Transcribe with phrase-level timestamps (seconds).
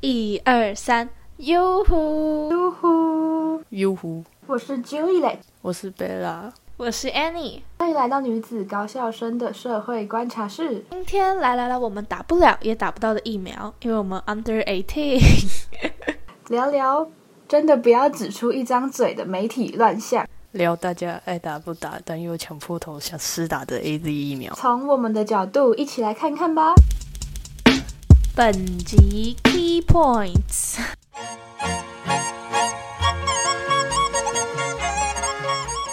[0.00, 2.48] 一二三，哟呼！
[2.52, 3.60] 哟呼！
[3.70, 4.22] 哟呼！
[4.46, 10.84] 我是 Julie，我是 Bella，，我是 Annie，欢迎来到女子高校生的社会观察室。
[10.92, 15.20] 今天来来来我们打不了也打不到的疫苗，因为我们 under eighteen。
[16.46, 17.10] 聊聊
[17.48, 24.54] 真的不要只出一张嘴的媒体乱象，聊大家爱打不打，但又强迫头想施打的 A Z 疫苗。
[24.54, 26.72] 从我们的角度一起来看看吧。
[28.38, 28.52] 本
[28.84, 30.78] 集 key points。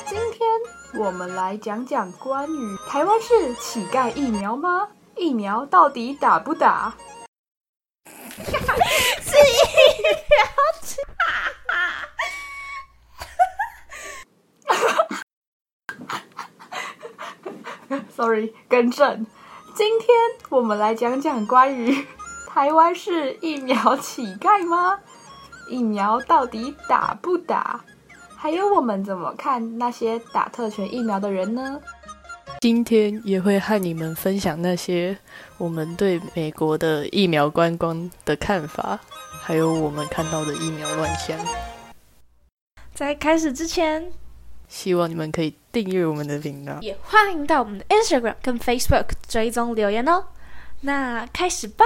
[0.05, 0.47] 今天
[0.93, 4.89] 我们来讲讲关于台湾是乞丐疫苗吗？
[5.15, 6.95] 疫苗到底打不打？
[8.05, 8.45] 是
[9.39, 10.37] 疫苗。
[18.15, 19.25] Sorry，更正。
[19.73, 20.09] 今天
[20.49, 22.05] 我们来讲讲关于。
[22.55, 24.97] 台湾是疫苗乞丐吗？
[25.67, 27.83] 疫苗到底打不打？
[28.33, 31.81] 还有我们怎么看那些打特权疫苗的人呢？
[32.61, 35.17] 今天也会和你们分享那些
[35.57, 38.97] 我们对美国的疫苗观光的看法，
[39.41, 41.37] 还有我们看到的疫苗乱象。
[42.93, 44.13] 在开始之前，
[44.69, 50.27] 希望你们可以订阅我们的频道，也欢迎到我们的 Instagram 跟 Facebook 追踪留言哦。
[50.79, 51.83] 那开始吧。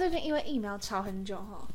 [0.00, 1.68] 最近因为疫苗吵很久哈，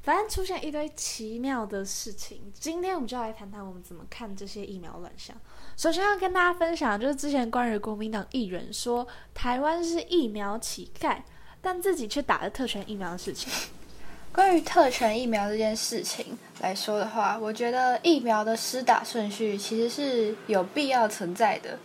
[0.00, 2.50] 反正出现一堆奇妙的事情。
[2.58, 5.36] 今天我们就来谈谈我们怎么看这些疫苗乱象。
[5.76, 11.18] 首先要跟大家分享，就是之前关于国民党议员说台湾是疫苗乞丐，
[11.60, 13.52] 但自己却打了特权疫苗的事情。
[14.32, 21.78] 关于特权疫苗这件事情来说的话，我觉得疫苗的施打顺序其实是有必要存在的，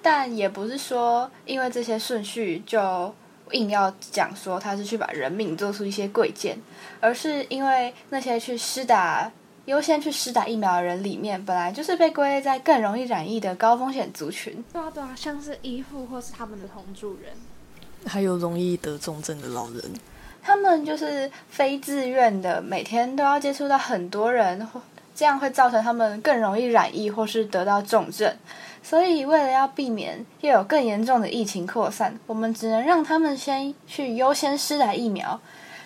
[0.00, 3.14] 但也不是说因为这些顺序就。
[3.52, 6.58] 硬要讲说他是去把人命做出一些贵贱，
[7.00, 9.30] 而是因为那些去施打
[9.66, 14.64] 优先去施打疫苗的人里面，本来就是被归类在更容易染疫的高风险族群。
[14.72, 17.32] 对啊对啊，像是医护或是他们的同住人，
[18.06, 19.82] 还有容易得重症的老人，
[20.42, 24.66] 他们就是非自愿的，每天都要接触到很多人，
[25.14, 28.36] 这样会造成他们更容易染疫或是得到重症。
[28.88, 35.40] 所以，为了要避免又有更严重的疫情扩散，我们只能让他们先去优先施打疫苗。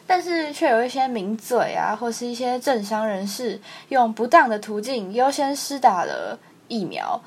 [0.06, 6.38] 但是，却有一些名嘴啊，或是一些政商人士，用不当的途径优先施打了
[6.68, 7.18] 疫苗。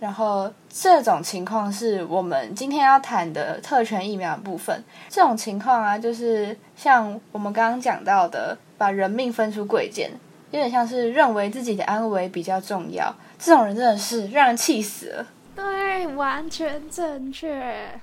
[0.00, 4.82] 然后，这种情况是我们今天要谈的特权疫苗部分。
[5.08, 10.10] 这种情况啊，就是像我们刚刚讲到的，把人命分出贵贱，
[10.52, 13.12] 有点像是认为自己的安危比较重要。
[13.38, 15.26] 这种人真的是让人气死了。
[15.56, 18.00] 对，完全正确。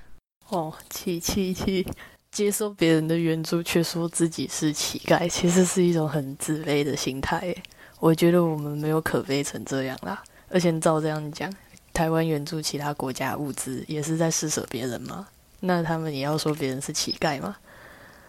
[0.48, 1.86] 哦，气气气！
[2.32, 7.54] 接受别人的援助，却说自己是乞丐，其实是一种很自卑的心态。
[7.98, 10.22] 我觉得我们没有可悲成这样啦。
[10.48, 11.52] 而且照这样讲，
[11.92, 15.28] 台湾援助其他国家物资，也是在施舍别人吗？
[15.60, 17.56] 那他们也要说别人是乞丐吗？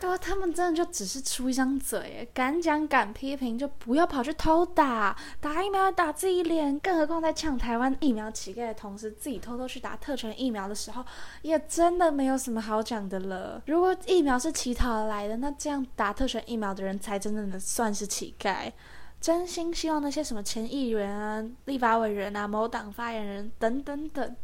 [0.01, 11.05] 对，他们真的就只是出一张嘴，敢讲敢批评，就不要跑去偷打，打疫苗要打自己脸，更何况在抢台湾疫苗乞丐的同时，自己偷偷去打特权疫苗的时候，
[11.43, 13.61] 也真的没有什么好讲的了。
[13.67, 18.71] 如果疫苗是乞讨来的，那这样打特权疫苗的人才真正的算是乞丐。
[19.19, 24.35] 真心希望那些什么前议员啊、立法委员啊、某党发言人等等等。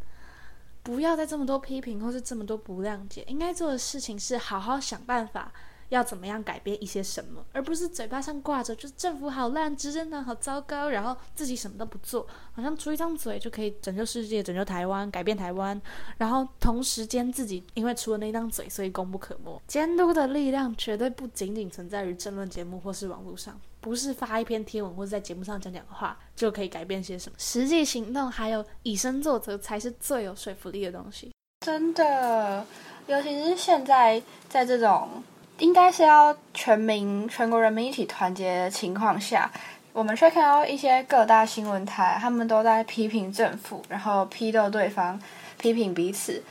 [0.88, 3.22] 不要再这么多批评，或是这么多不谅解。
[3.28, 5.52] 应该做的事情是好好想办法，
[5.90, 15.78] 要怎么样改变一些什么，而不是嘴巴上挂着就是政府好烂，执政党好糟糕，然后自己什么都不做，好像出一张嘴就可以拯救世界、拯救台湾、改变台湾。
[16.16, 19.60] 然后同时间自己因为出了那张嘴，所以功不可没。
[19.66, 23.60] 监督的力量绝对不仅仅存在于政论节目或是网络上。
[23.80, 31.30] 不是发一篇贴文或者在节目上讲讲话就可以改变些什么，实际行动还有以身作则才是最有说服力的东西。
[31.64, 32.64] 真的，
[33.06, 35.22] 尤其是现在在这种
[35.58, 39.50] 应该是要全民、全国人民一起团结的情况下，
[39.92, 45.20] 我们却看到一些各大新闻台他们都在批评政府，然后批斗对方，
[45.58, 46.42] 批评彼此。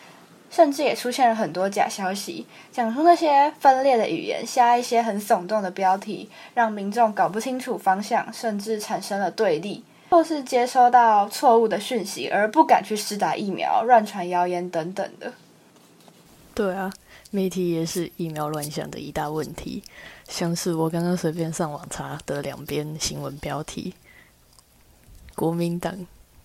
[0.49, 15.33] 甚至也出现了很多假消息，讲出那些分裂的语言，下一些很耸动的标题，让民众搞不清楚方向，甚至产生了对立，或是接收到错误的讯息而不敢去施打疫苗，乱传谣言等等的。
[16.55, 16.91] 对啊，
[17.29, 19.83] 媒体也是疫苗乱象的一大问题。
[20.27, 23.93] 像是我刚刚随便上网查的两边新闻标题：
[25.35, 25.95] 国民党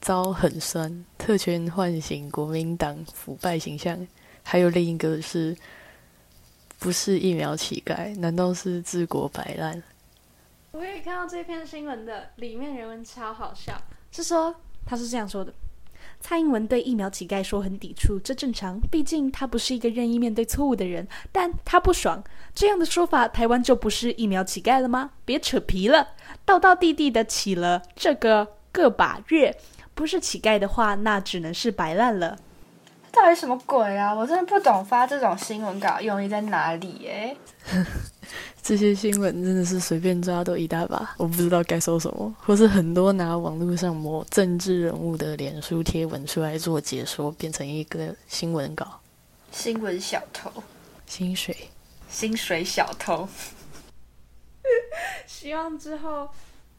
[0.03, 4.07] 遭很酸，特权唤醒国民党腐败形象。
[4.43, 5.57] 还有另一个是，
[6.81, 8.15] 不是疫苗乞丐？
[8.19, 9.81] 难道是治国摆烂？
[10.73, 14.53] 我也看到这篇新闻的里面人文超好笑，是说
[14.85, 15.55] 他是这样说的：
[16.21, 25.13] 蔡英文对疫苗乞丐说很抵触，这正常，毕竟他不是一个愿意面对错误的人，但他不爽这样的说法，台湾就不是疫苗乞丐了吗？
[25.25, 26.09] 别扯皮了，
[26.45, 29.57] 道道地地的起了这个个把月，
[29.95, 32.39] 不是乞丐的话，那只能是白烂了。
[33.11, 34.15] 到底什么鬼啊？
[34.15, 37.37] 我真的不懂发这种新闻稿用意在哪里哎。
[38.63, 49.01] 这些新闻真的是随便抓都一大把，我不知道该说什么，或是很多拿网络上某政治人物的脸书贴文出来做解说，变成一个新闻稿。
[49.51, 50.51] 新闻小偷，
[51.07, 51.55] 薪水，
[52.09, 53.29] 薪水小偷。
[55.27, 56.29] 希望之后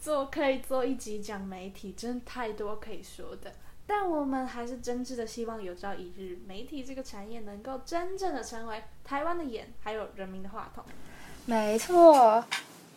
[0.03, 3.53] 做可以做一集讲媒体，真的太多可以说的。
[3.87, 10.83] 但我们还是真挚的希望，有朝一日媒体这个产业能够真正的成为台湾的眼，还有人民的话筒。
[11.45, 12.43] 没错，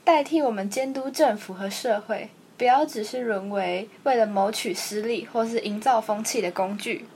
[0.03, 7.07] 代替我们监督政府和社会，不要只是沦为为了谋取私利或是营造风气的工具。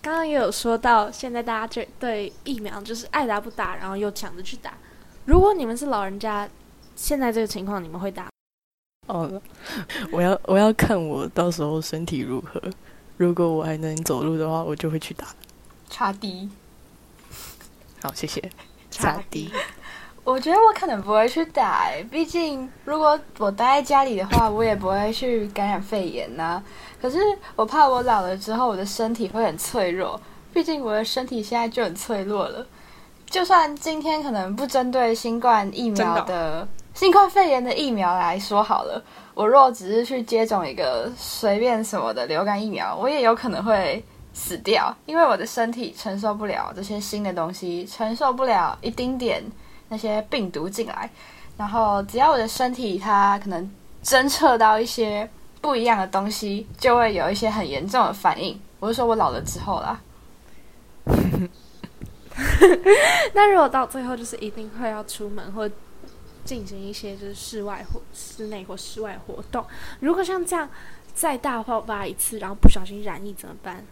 [0.00, 4.78] 刚刚也有说到，现在大家就对疫苗就是爱打不打，然后又抢着去打。
[5.24, 6.48] 如果你们是老人家，
[6.98, 8.28] 现在这个情况，你们会打？
[9.06, 9.40] 哦，
[10.10, 12.60] 我要我要看我到时候身体如何。
[13.16, 15.28] 如果我还能走路的话，我就会去打。
[15.88, 16.50] 差低。
[18.02, 18.50] 好，谢谢。
[18.90, 19.48] 差低。
[20.24, 26.60] 我觉得我可能不会去打，毕竟如果我待在家里的话，我也不会去感染肺炎呐。
[27.00, 27.18] 可是
[27.54, 30.20] 我怕我老了之后，我的身体会很脆弱。
[30.52, 32.66] 毕竟我的身体现在就很脆弱了。
[33.26, 36.66] 就算今天可能不针对新冠疫苗的。
[36.98, 39.00] 新冠肺炎的疫苗来说好了，
[39.32, 44.04] 我若只是去接种一个随便什么的流感疫苗，我也有可能会
[44.34, 49.40] 死掉，因为我的身体承受不了这些新的东西，承受不了一丁点
[49.88, 51.08] 那些病毒进来。
[51.56, 53.70] 然后只要我的身体它可能
[54.02, 55.30] 侦测到一些
[55.60, 58.60] 不一样的东西，就会有一些很严重的反应。
[58.80, 60.00] 我是说我老了之后啦。
[63.34, 65.70] 那如果到最后就是一定会要出门或。
[66.48, 69.62] 进行一些就是室外或室内或室外活动。
[70.00, 70.66] 如果像这样
[71.14, 73.84] 再大爆发一次，然后不小心染疫怎么办？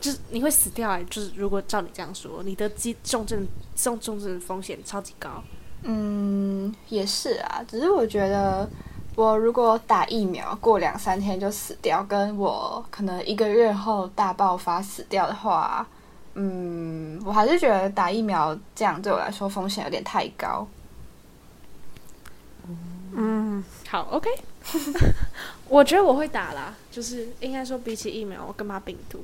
[0.00, 1.02] 就是你会死掉哎！
[1.10, 3.44] 就是如果照你这样说，你的基重症
[3.74, 5.42] 重重症风险超级高。
[5.82, 7.64] 嗯，也是啊。
[7.66, 8.68] 只是我觉得，
[9.16, 15.84] 我如果打疫苗过两三天就死掉，跟我可能一个月后大爆发死掉的话，
[16.34, 20.66] 嗯，我还是觉得打疫苗这样对我来说风险有点太高。
[23.16, 24.28] 嗯，好，OK。
[25.68, 29.22] 我觉得我会打啦，就是应该说比起疫苗，我更怕病毒。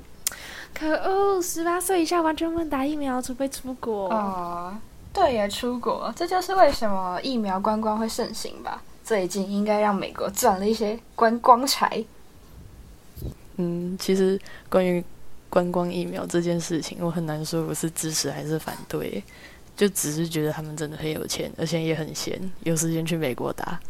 [0.72, 4.08] 可恶，十八岁以下完全不能打疫苗，除非出国。
[4.08, 4.76] 哦，
[5.12, 8.82] 对呀，出国，这就是为什么疫苗观光会盛行吧？
[9.02, 12.04] 最近应该让美国赚了一些观光财。
[13.56, 15.04] 嗯，其实关于
[15.48, 19.22] 观光疫苗这件事情，我很难说我是支持还是反对。
[19.81, 23.81] 就只是觉得他们真的很有钱，而且也很闲，有时间去美国打。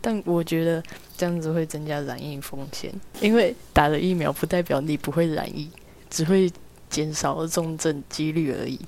[0.00, 0.80] 但我觉得
[1.16, 5.68] 这样子会增加染疫风险，因为打了疫苗不代表你不会染疫，
[6.08, 6.48] 只会
[6.88, 8.78] 减少重症几率而已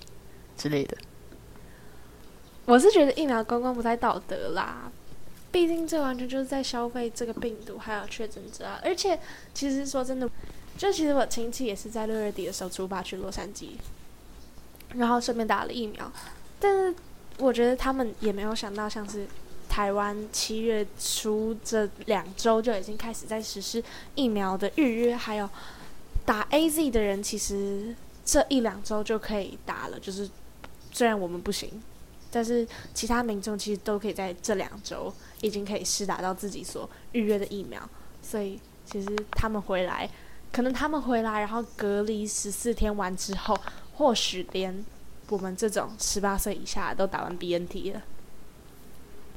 [0.56, 0.96] 之类的。
[2.66, 4.88] 我是觉得疫苗观光不太道德啦，
[5.50, 8.80] 毕竟这完全就是在消费这个病毒还有确诊者啊。
[8.84, 9.18] 而且
[9.52, 10.30] 其实说真的，
[10.78, 13.70] 就其实我亲戚也是在六月底的时候出发去洛杉矶。
[14.94, 16.10] 然后顺便打了疫苗，
[16.58, 16.94] 但是
[17.38, 19.26] 我觉得他们也没有想到，像是
[19.68, 23.82] 台湾七月初这两周就已经开始在实施
[24.14, 25.46] 疫苗的预约，还有
[26.24, 30.00] 打 A Z 的人，其实这一两周就可以打了。
[30.00, 30.30] 就是
[30.92, 31.82] 虽然我们不行，
[32.30, 35.12] 但是其他民众其实都可以在这两周
[35.42, 37.82] 已经可以试打到自己所预约的疫苗。
[38.22, 40.08] 所以其实他们回来，
[40.52, 43.58] 可能他们回来然后隔离十四天完之后。
[43.96, 44.84] 或许连
[45.28, 48.02] 我们这种十八岁以下都打完 BNT 了，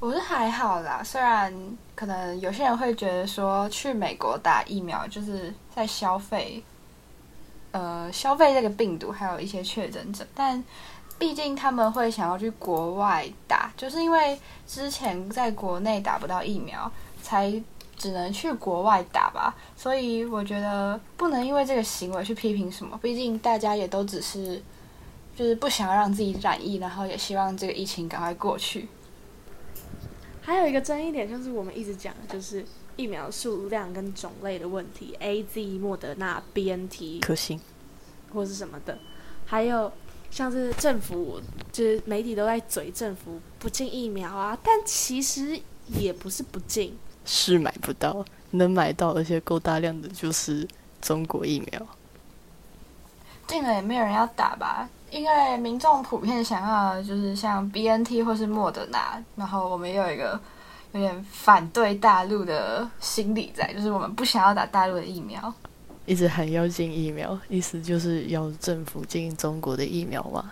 [0.02, 1.02] 我是还好啦。
[1.04, 1.54] 虽然
[1.96, 6.62] 可能有些人会觉得说去美国打疫苗就是在消费，
[7.72, 10.62] 呃，消费这个病毒，还有一些确诊者，但
[11.18, 16.92] 毕竟他们会想要去国外打，就是因为之前在国内打不到疫苗，
[17.24, 17.52] 才
[18.00, 19.56] 只能去国外打吧。
[19.76, 24.60] 所以我觉得不能因为这个行为去批评什么，毕竟大家也都只是
[25.36, 28.88] 就是不想要让自己染疫，然后也希望这个疫情赶快过去。
[30.42, 32.66] 还有一个争议点就是我们一直讲的就是
[32.96, 37.60] 疫苗数量跟种类的问题，A、Z、莫德纳、B、N、T 可行。
[38.32, 38.96] 或是什么的，
[39.44, 39.92] 还有
[40.30, 41.42] 像是政府，
[41.72, 50.68] 就是媒体都在嘴政府不进疫苗啊，但其实也不是不进，是买不到，能买到而且够大量的就是
[51.02, 51.88] 中国疫苗。
[53.48, 54.88] 进了也没有人要打吧？
[55.12, 60.40] 因为民众普遍想要的就是像 B N T 或是莫德纳，然后我们又有一个
[60.92, 65.52] 有点反对大陆的心理在，就是我们不想要打大陆的疫苗。
[66.06, 70.52] 一直喊要进疫苗，意思就是要政府进中国的疫苗嘛。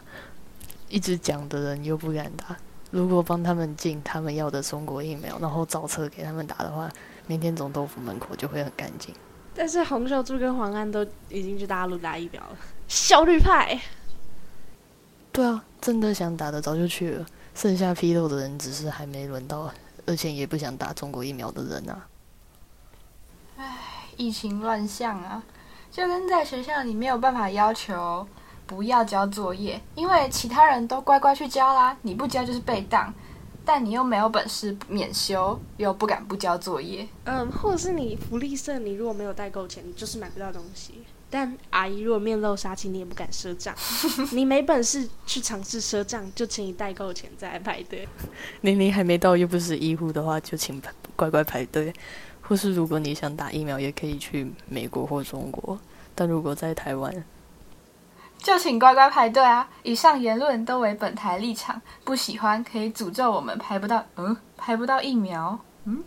[0.89, 2.55] 一直讲的人又不敢打，
[2.91, 6.89] 如果帮他们进他们要的中国疫苗，然后造车给他们打的话，
[7.25, 9.13] 明天总统府门口就会很干净。
[9.53, 13.79] 但是洪秀柱跟黄安都已经去大陆打疫苗了，效率派。
[15.31, 19.71] 对啊，真的想打的早就去了，剩下批斗的人只是还没轮到，
[20.05, 22.07] 而且也不想打中国疫苗的人啊。
[23.57, 23.77] 唉
[24.15, 25.43] 疫情乱象啊，
[25.91, 28.27] 就跟在学校里没有办法要求
[28.67, 33.11] 不要交作业，因为其他人都乖乖去交啦，你不交就是被当，
[33.65, 37.07] 但你又没有本事免修，又不敢不交作业。
[37.23, 41.03] 嗯，或者是你福利社，你如果没有代购钱，你就是买不到东西。
[41.29, 43.75] 但阿姨如果面露杀气，你也不敢赊账。
[44.31, 48.07] 你没本事去尝试赊账，就请你代购钱再来排队。
[48.61, 50.81] 明明还没到，又不是医护的话，就请
[51.15, 51.91] 乖乖排队。
[52.41, 55.77] 或是如果你想打疫苗，也可以去美国或中国。
[56.15, 57.13] 但如果在台湾，
[58.37, 59.67] 就请乖乖排队啊！
[59.83, 66.03] 以上言论都为本台立场，不喜欢可以诅咒我们排不到，嗯，排不到疫苗，嗯，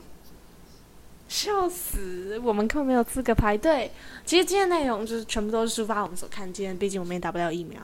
[1.29, 2.41] 笑死！
[2.43, 3.91] 我们根本没有资格排队。
[4.25, 7.81] 其实今天内容就是全部都是抒发我们所看见，毕竟我们也打不了疫苗。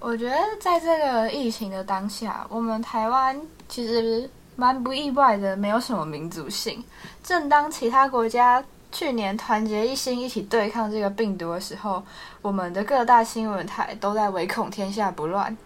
[0.00, 4.28] 我觉得在这个疫情的当下，我们台湾其实。
[4.54, 6.84] 蛮不意外的，没有什么民族性。
[7.24, 12.04] 正当其他国家去年团结一心一起对抗这个病毒的时候，
[12.42, 15.56] 我们的各大新闻台都在唯恐天下不乱，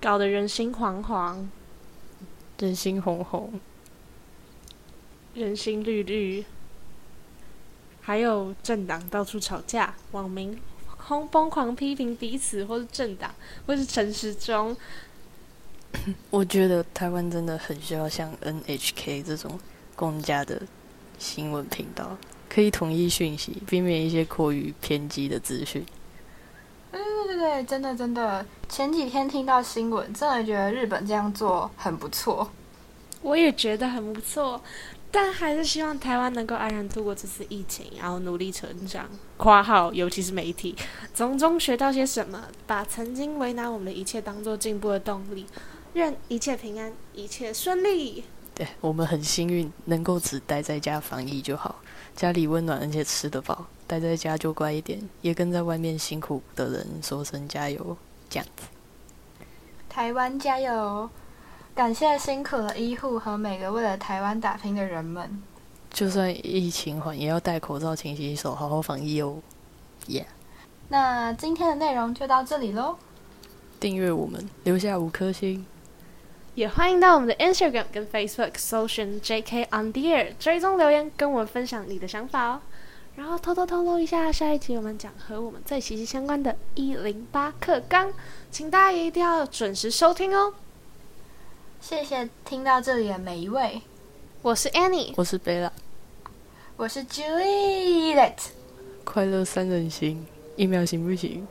[0.00, 1.46] 搞得人心惶惶，
[2.58, 3.48] 人心惶惶，
[5.34, 6.44] 人心绿绿，
[8.00, 10.56] 还有政党到处吵架，网民
[11.06, 13.34] 疯疯狂批评彼此，或是政党，
[13.66, 14.76] 或是陈时中。
[16.30, 19.58] 我觉得台湾真的很需要像 NHK 这种
[19.94, 20.62] 公家的
[21.18, 22.16] 新闻频道，
[22.48, 25.84] 可以统一讯息，避免一些过于偏激的资讯。
[26.92, 32.50] 对对对对，真的真的，前几天听到新闻，真的觉得日本这样做很不错。
[33.22, 34.60] 我也觉得很不错，
[35.10, 39.08] 但还是希望台湾能够安然度过这次疫情，然后努力成长。
[39.36, 40.76] 括号，尤其是媒体，
[41.12, 45.46] 从中学到些什么，把曾经为难我们的一切当做进步的动力。
[45.94, 48.24] 愿一切平安，一切顺利。
[48.56, 51.76] 对我们很幸运，能够只待在家防疫就好，
[52.16, 57.96] 家里温暖而且吃得饱，待在家就乖一点，也跟在外面辛苦的人说声加油，
[58.30, 58.62] 这样子。
[59.90, 61.08] 台湾加油！
[61.74, 65.42] 感谢辛苦的医护和每个为了台湾打拼的人们。
[65.90, 69.36] 就算疫情缓，也要戴口罩、勤洗手，好好防疫哦。
[70.06, 70.26] 耶！
[70.88, 72.96] 那今天的内容就到这里喽。
[73.78, 75.66] 订阅我们，留下五颗星。
[76.56, 82.62] 也欢迎到我们的 Instagram 跟 Facebook 搜寻 JK on the air，追踪留言跟我们分享你的想法哦。
[83.14, 88.10] 然后偷偷透露一下，下一集我们讲和我们最息息相关的“一零八课纲”，
[88.50, 90.54] 请大家一定要准时收听哦。
[91.78, 93.82] 谢谢听到这里的每一位，
[94.40, 95.70] 我是 Annie，我是贝拉，
[96.78, 98.32] 我是 Juliet，
[99.04, 100.24] 快乐三人行，
[100.56, 101.46] 一秒行不行？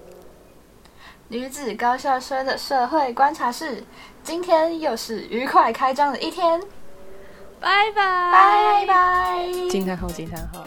[1.27, 3.84] 女子高校生的社会观察室，
[4.24, 6.62] 今天又是愉快开张的一天，
[7.60, 8.32] 拜拜。
[8.32, 10.63] 拜拜，惊叹号惊叹号。